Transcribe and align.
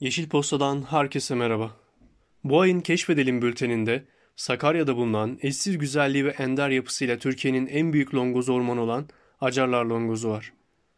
Yeşil 0.00 0.28
Posta'dan 0.28 0.82
herkese 0.82 1.34
merhaba. 1.34 1.76
Bu 2.44 2.60
ayın 2.60 2.80
Keşfedelim 2.80 3.42
bülteninde 3.42 4.04
Sakarya'da 4.36 4.96
bulunan 4.96 5.38
eşsiz 5.42 5.78
güzelliği 5.78 6.24
ve 6.24 6.30
ender 6.30 6.70
yapısıyla 6.70 7.18
Türkiye'nin 7.18 7.66
en 7.66 7.92
büyük 7.92 8.14
longoz 8.14 8.48
ormanı 8.48 8.80
olan 8.80 9.08
Acarlar 9.40 9.84
Longozu 9.84 10.28
var. 10.28 10.52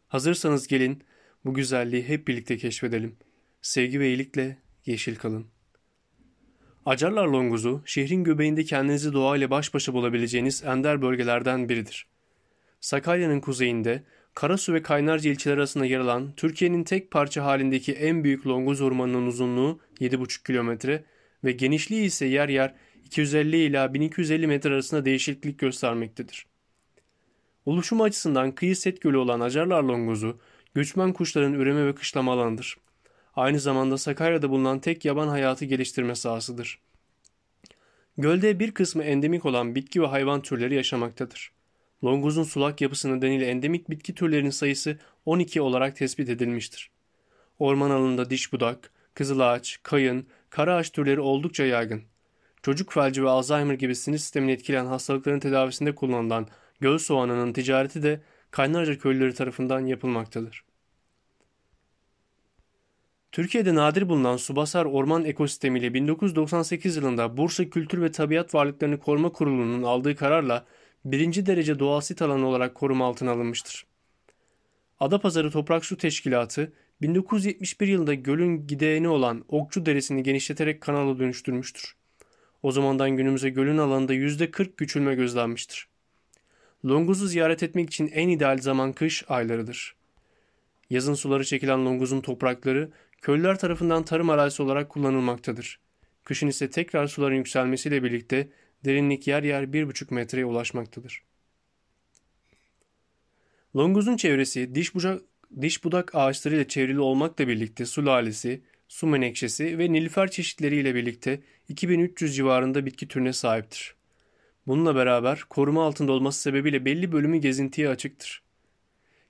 Hazırsanız 0.07 0.67
gelin 0.67 1.03
bu 1.45 1.53
güzelliği 1.53 2.03
hep 2.03 2.27
birlikte 2.27 2.57
keşfedelim. 2.57 3.15
Sevgi 3.61 3.99
ve 3.99 4.07
iyilikle 4.07 4.57
yeşil 4.85 5.15
kalın. 5.15 5.47
Acarlar 6.85 7.27
Longozu, 7.27 7.81
şehrin 7.85 8.23
göbeğinde 8.23 8.63
kendinizi 8.63 9.13
doğayla 9.13 9.49
baş 9.49 9.73
başa 9.73 9.93
bulabileceğiniz 9.93 10.63
ender 10.63 11.01
bölgelerden 11.01 11.69
biridir. 11.69 12.07
Sakarya'nın 12.79 13.39
kuzeyinde 13.39 14.03
Karasu 14.37 14.73
ve 14.73 14.81
Kaynarca 14.81 15.31
ilçeleri 15.31 15.57
arasında 15.59 15.85
yer 15.85 15.99
alan 15.99 16.31
Türkiye'nin 16.35 16.83
tek 16.83 17.11
parça 17.11 17.45
halindeki 17.45 17.93
en 17.93 18.23
büyük 18.23 18.47
longoz 18.47 18.81
ormanının 18.81 19.27
uzunluğu 19.27 19.79
7,5 19.99 20.47
kilometre 20.47 21.03
ve 21.43 21.51
genişliği 21.51 22.05
ise 22.05 22.25
yer 22.25 22.49
yer 22.49 22.75
250 23.05 23.57
ila 23.57 23.93
1250 23.93 24.47
metre 24.47 24.69
arasında 24.69 25.05
değişiklik 25.05 25.59
göstermektedir. 25.59 26.45
Oluşum 27.65 28.01
açısından 28.01 28.51
kıyı 28.51 28.75
set 28.75 29.01
gölü 29.01 29.17
olan 29.17 29.39
Acarlar 29.39 29.83
Longozu, 29.83 30.39
göçmen 30.73 31.13
kuşların 31.13 31.53
üreme 31.53 31.85
ve 31.85 31.95
kışlama 31.95 32.33
alanıdır. 32.33 32.77
Aynı 33.35 33.59
zamanda 33.59 33.97
Sakarya'da 33.97 34.49
bulunan 34.49 34.79
tek 34.79 35.05
yaban 35.05 35.27
hayatı 35.27 35.65
geliştirme 35.65 36.15
sahasıdır. 36.15 36.79
Gölde 38.17 38.59
bir 38.59 38.71
kısmı 38.71 39.03
endemik 39.03 39.45
olan 39.45 39.75
bitki 39.75 40.01
ve 40.01 40.05
hayvan 40.05 40.41
türleri 40.41 40.75
yaşamaktadır. 40.75 41.56
Longoz'un 42.03 42.43
sulak 42.43 42.81
yapısı 42.81 43.17
nedeniyle 43.17 43.45
endemik 43.45 43.89
bitki 43.89 44.15
türlerinin 44.15 44.49
sayısı 44.49 44.99
12 45.25 45.61
olarak 45.61 45.95
tespit 45.95 46.29
edilmiştir. 46.29 46.91
Orman 47.59 47.89
alanında 47.89 48.29
diş 48.29 48.53
budak, 48.53 48.91
kızılağaç, 49.13 49.79
kayın, 49.83 50.27
kara 50.49 50.75
ağaç 50.75 50.91
türleri 50.91 51.19
oldukça 51.19 51.65
yaygın. 51.65 52.03
Çocuk 52.61 52.93
felci 52.93 53.23
ve 53.23 53.29
Alzheimer 53.29 53.73
gibi 53.73 53.95
sinir 53.95 54.17
sistemini 54.17 54.51
etkileyen 54.51 54.85
hastalıkların 54.85 55.39
tedavisinde 55.39 55.95
kullanılan 55.95 56.47
göl 56.79 56.97
soğanının 56.97 57.53
ticareti 57.53 58.03
de 58.03 58.21
Kaynarca 58.51 58.97
köylüleri 58.97 59.33
tarafından 59.33 59.79
yapılmaktadır. 59.85 60.63
Türkiye'de 63.31 63.75
nadir 63.75 64.09
bulunan 64.09 64.37
Subasar 64.37 64.85
Orman 64.85 65.25
Ekosistemi 65.25 65.79
ile 65.79 65.93
1998 65.93 66.95
yılında 66.95 67.37
Bursa 67.37 67.69
Kültür 67.69 68.01
ve 68.01 68.11
Tabiat 68.11 68.55
Varlıklarını 68.55 68.99
Koruma 68.99 69.29
Kurulu'nun 69.29 69.83
aldığı 69.83 70.15
kararla 70.15 70.65
birinci 71.11 71.45
derece 71.45 71.79
doğal 71.79 72.01
sit 72.01 72.21
alanı 72.21 72.47
olarak 72.47 72.75
koruma 72.75 73.05
altına 73.05 73.31
alınmıştır. 73.31 73.85
Adapazarı 74.99 75.51
Toprak 75.51 75.85
Su 75.85 75.97
Teşkilatı 75.97 76.73
1971 77.01 77.87
yılında 77.87 78.13
gölün 78.13 78.67
gideğini 78.67 79.07
olan 79.07 79.45
Okçu 79.47 79.85
Deresi'ni 79.85 80.23
genişleterek 80.23 80.81
kanala 80.81 81.19
dönüştürmüştür. 81.19 81.95
O 82.63 82.71
zamandan 82.71 83.17
günümüze 83.17 83.49
gölün 83.49 83.77
alanında 83.77 84.13
%40 84.13 84.75
küçülme 84.75 85.15
gözlenmiştir. 85.15 85.87
Longuz'u 86.85 87.27
ziyaret 87.27 87.63
etmek 87.63 87.89
için 87.89 88.07
en 88.07 88.29
ideal 88.29 88.57
zaman 88.57 88.93
kış 88.93 89.23
aylarıdır. 89.27 89.95
Yazın 90.89 91.13
suları 91.13 91.45
çekilen 91.45 91.85
Longuz'un 91.85 92.21
toprakları 92.21 92.89
köylüler 93.21 93.59
tarafından 93.59 94.03
tarım 94.03 94.29
arazisi 94.29 94.63
olarak 94.63 94.89
kullanılmaktadır. 94.89 95.79
Kışın 96.23 96.47
ise 96.47 96.69
tekrar 96.69 97.07
suların 97.07 97.35
yükselmesiyle 97.35 98.03
birlikte 98.03 98.49
derinlik 98.85 99.27
yer 99.27 99.43
yer 99.43 99.63
1,5 99.63 100.13
metreye 100.13 100.45
ulaşmaktadır. 100.45 101.23
Longuz'un 103.75 104.17
çevresi 104.17 104.75
diş, 104.75 104.95
bucak, 104.95 105.21
diş 105.61 105.83
budak 105.83 106.15
ağaçlarıyla 106.15 106.67
çevrili 106.67 106.99
olmakla 106.99 107.47
birlikte 107.47 107.85
su 107.85 108.05
lalesi, 108.05 108.61
su 108.87 109.07
menekşesi 109.07 109.77
ve 109.77 109.91
nilüfer 109.91 110.31
çeşitleriyle 110.31 110.95
birlikte 110.95 111.41
2300 111.69 112.35
civarında 112.35 112.85
bitki 112.85 113.07
türüne 113.07 113.33
sahiptir. 113.33 113.95
Bununla 114.67 114.95
beraber 114.95 115.43
koruma 115.49 115.85
altında 115.85 116.11
olması 116.11 116.41
sebebiyle 116.41 116.85
belli 116.85 117.11
bölümü 117.11 117.37
gezintiye 117.37 117.89
açıktır. 117.89 118.43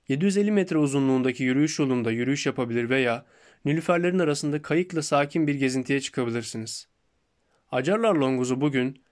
750 0.08 0.50
metre 0.50 0.78
uzunluğundaki 0.78 1.42
yürüyüş 1.44 1.78
yolunda 1.78 2.10
yürüyüş 2.10 2.46
yapabilir 2.46 2.90
veya 2.90 3.26
nilüferlerin 3.64 4.18
arasında 4.18 4.62
kayıkla 4.62 5.02
sakin 5.02 5.46
bir 5.46 5.54
gezintiye 5.54 6.00
çıkabilirsiniz. 6.00 6.88
Acarlar 7.70 8.14
Longuzu 8.14 8.60
bugün 8.60 9.02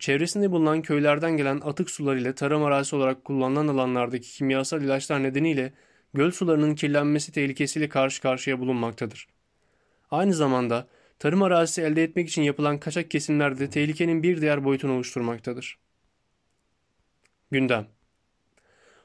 çevresinde 0.00 0.50
bulunan 0.50 0.82
köylerden 0.82 1.36
gelen 1.36 1.60
atık 1.60 1.90
sular 1.90 2.16
ile 2.16 2.34
tarım 2.34 2.64
arazisi 2.64 2.96
olarak 2.96 3.24
kullanılan 3.24 3.68
alanlardaki 3.68 4.30
kimyasal 4.30 4.82
ilaçlar 4.82 5.22
nedeniyle 5.22 5.72
göl 6.14 6.30
sularının 6.30 6.74
kirlenmesi 6.74 7.32
tehlikesiyle 7.32 7.88
karşı 7.88 8.22
karşıya 8.22 8.60
bulunmaktadır. 8.60 9.28
Aynı 10.10 10.34
zamanda 10.34 10.88
tarım 11.18 11.42
arazisi 11.42 11.82
elde 11.82 12.04
etmek 12.04 12.28
için 12.28 12.42
yapılan 12.42 12.78
kaçak 12.78 13.10
kesimlerde 13.10 13.70
tehlikenin 13.70 14.22
bir 14.22 14.40
diğer 14.40 14.64
boyutunu 14.64 14.92
oluşturmaktadır. 14.92 15.78
Gündem 17.50 17.86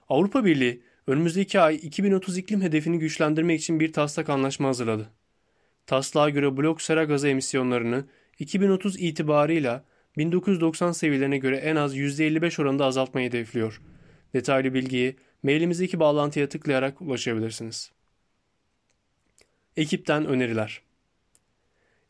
Avrupa 0.09 0.45
Birliği 0.45 0.83
önümüzdeki 1.07 1.59
ay 1.59 1.75
2030 1.75 2.37
iklim 2.37 2.61
hedefini 2.61 2.99
güçlendirmek 2.99 3.59
için 3.59 3.79
bir 3.79 3.93
taslak 3.93 4.29
anlaşma 4.29 4.67
hazırladı. 4.67 5.09
Taslağa 5.85 6.29
göre 6.29 6.57
blok 6.57 6.81
sera 6.81 7.03
gazı 7.03 7.27
emisyonlarını 7.27 8.05
2030 8.39 8.99
itibarıyla 8.99 9.83
1990 10.17 10.91
seviyelerine 10.91 11.37
göre 11.37 11.57
en 11.57 11.75
az 11.75 11.95
%55 11.95 12.61
oranında 12.61 12.85
azaltmayı 12.85 13.27
hedefliyor. 13.27 13.81
Detaylı 14.33 14.73
bilgiyi 14.73 15.15
mailimizdeki 15.43 15.99
bağlantıya 15.99 16.49
tıklayarak 16.49 17.01
ulaşabilirsiniz. 17.01 17.91
Ekipten 19.77 20.25
öneriler 20.25 20.81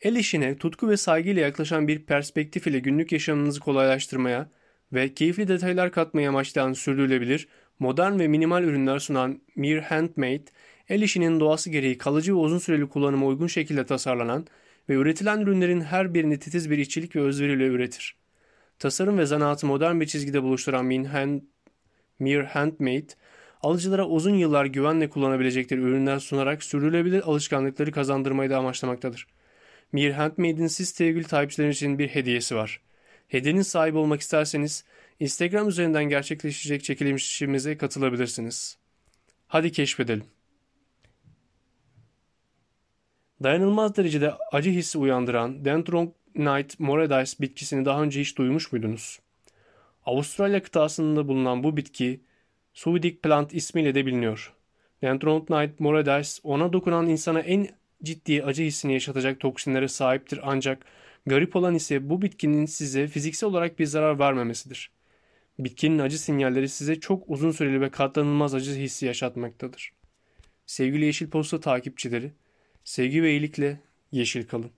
El 0.01 0.15
işine 0.15 0.57
tutku 0.57 0.89
ve 0.89 0.97
saygıyla 0.97 1.41
yaklaşan 1.41 1.87
bir 1.87 2.05
perspektif 2.05 2.67
ile 2.67 2.79
günlük 2.79 3.11
yaşamınızı 3.11 3.59
kolaylaştırmaya 3.59 4.49
ve 4.93 5.13
keyifli 5.13 5.47
detaylar 5.47 5.91
katmaya 5.91 6.29
amaçlayan 6.29 6.73
sürdürülebilir, 6.73 7.47
modern 7.79 8.19
ve 8.19 8.27
minimal 8.27 8.63
ürünler 8.63 8.99
sunan 8.99 9.41
Mere 9.55 9.81
Handmade, 9.81 10.43
el 10.89 11.01
işinin 11.01 11.39
doğası 11.39 11.69
gereği 11.69 11.97
kalıcı 11.97 12.33
ve 12.33 12.37
uzun 12.37 12.59
süreli 12.59 12.89
kullanıma 12.89 13.25
uygun 13.25 13.47
şekilde 13.47 13.85
tasarlanan 13.85 14.47
ve 14.89 14.93
üretilen 14.93 15.41
ürünlerin 15.41 15.81
her 15.81 16.13
birini 16.13 16.39
titiz 16.39 16.69
bir 16.69 16.77
işçilik 16.77 17.15
ve 17.15 17.21
özveriyle 17.21 17.65
üretir. 17.65 18.15
Tasarım 18.79 19.17
ve 19.17 19.25
zanaatı 19.25 19.67
modern 19.67 19.99
bir 19.99 20.05
çizgide 20.05 20.43
buluşturan 20.43 20.85
Mere 22.19 22.45
Handmade, 22.45 23.07
alıcılara 23.61 24.07
uzun 24.07 24.35
yıllar 24.35 24.65
güvenle 24.65 25.09
kullanabilecekleri 25.09 25.81
ürünler 25.81 26.19
sunarak 26.19 26.63
sürdürülebilir 26.63 27.21
alışkanlıkları 27.21 27.91
kazandırmayı 27.91 28.49
da 28.49 28.57
amaçlamaktadır. 28.57 29.27
Mere 29.91 30.13
Handmade'in 30.13 30.67
siz 30.67 30.89
sevgili 30.89 31.23
takipçileriniz 31.23 31.75
için 31.75 31.99
bir 31.99 32.07
hediyesi 32.07 32.55
var. 32.55 32.81
Hediyenin 33.27 33.61
sahibi 33.61 33.97
olmak 33.97 34.21
isterseniz 34.21 34.85
Instagram 35.19 35.69
üzerinden 35.69 36.03
gerçekleşecek 36.03 36.83
çekilişimize 36.83 37.77
katılabilirsiniz. 37.77 38.77
Hadi 39.47 39.71
keşfedelim. 39.71 40.34
Dayanılmaz 43.43 43.95
derecede 43.95 44.33
acı 44.51 44.69
hissi 44.69 44.97
uyandıran 44.97 45.65
Dendronite 45.65 46.75
moredis 46.79 47.39
bitkisini 47.39 47.85
daha 47.85 48.03
önce 48.03 48.21
hiç 48.21 48.37
duymuş 48.37 48.71
muydunuz? 48.71 49.19
Avustralya 50.05 50.63
kıtasında 50.63 51.27
bulunan 51.27 51.63
bu 51.63 51.77
bitki 51.77 52.21
Suidic 52.73 53.17
plant 53.17 53.53
ismiyle 53.53 53.95
de 53.95 54.05
biliniyor. 54.05 54.53
Dendronite 55.01 55.73
moredis 55.79 56.39
ona 56.43 56.73
dokunan 56.73 57.07
insana 57.07 57.39
en 57.39 57.67
ciddi 58.03 58.43
acı 58.43 58.63
hissini 58.63 58.93
yaşatacak 58.93 59.39
toksinlere 59.39 59.87
sahiptir 59.87 60.39
ancak 60.43 60.85
garip 61.25 61.55
olan 61.55 61.75
ise 61.75 62.09
bu 62.09 62.21
bitkinin 62.21 62.65
size 62.65 63.07
fiziksel 63.07 63.49
olarak 63.49 63.79
bir 63.79 63.85
zarar 63.85 64.19
vermemesidir. 64.19 64.91
Bitkinin 65.59 65.99
acı 65.99 66.19
sinyalleri 66.19 66.69
size 66.69 66.99
çok 66.99 67.23
uzun 67.27 67.51
süreli 67.51 67.81
ve 67.81 67.89
katlanılmaz 67.89 68.55
acı 68.55 68.71
hissi 68.71 69.05
yaşatmaktadır. 69.05 69.93
Sevgili 70.65 71.05
Yeşil 71.05 71.29
Posta 71.29 71.59
takipçileri, 71.59 72.31
sevgi 72.85 73.23
ve 73.23 73.31
iyilikle 73.31 73.79
yeşil 74.11 74.47
kalın. 74.47 74.71